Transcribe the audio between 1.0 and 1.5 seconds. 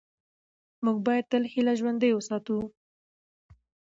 باید تل